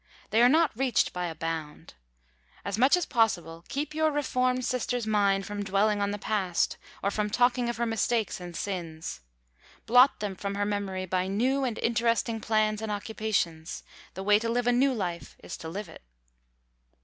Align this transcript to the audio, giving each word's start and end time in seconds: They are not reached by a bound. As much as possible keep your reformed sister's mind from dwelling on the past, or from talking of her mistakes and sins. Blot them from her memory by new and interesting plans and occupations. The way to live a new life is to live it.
They 0.31 0.41
are 0.41 0.49
not 0.49 0.75
reached 0.75 1.13
by 1.13 1.27
a 1.27 1.35
bound. 1.35 1.93
As 2.65 2.75
much 2.75 2.97
as 2.97 3.05
possible 3.05 3.63
keep 3.67 3.93
your 3.93 4.09
reformed 4.11 4.65
sister's 4.65 5.05
mind 5.05 5.45
from 5.45 5.61
dwelling 5.63 6.01
on 6.01 6.09
the 6.09 6.17
past, 6.17 6.77
or 7.03 7.11
from 7.11 7.29
talking 7.29 7.69
of 7.69 7.77
her 7.77 7.85
mistakes 7.85 8.41
and 8.41 8.55
sins. 8.55 9.21
Blot 9.85 10.19
them 10.19 10.35
from 10.35 10.55
her 10.55 10.65
memory 10.65 11.05
by 11.05 11.27
new 11.27 11.63
and 11.63 11.77
interesting 11.77 12.41
plans 12.41 12.81
and 12.81 12.91
occupations. 12.91 13.83
The 14.15 14.23
way 14.23 14.39
to 14.39 14.49
live 14.49 14.65
a 14.65 14.71
new 14.71 14.91
life 14.91 15.35
is 15.43 15.55
to 15.57 15.69
live 15.69 15.87
it. 15.87 16.01